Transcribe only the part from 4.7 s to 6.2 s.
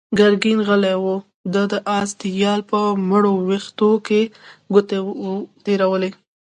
ګوتې تېرولې.